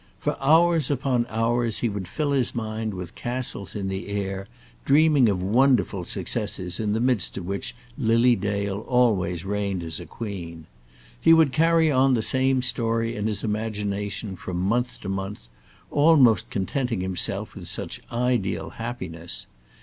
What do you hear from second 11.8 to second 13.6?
on the same story in his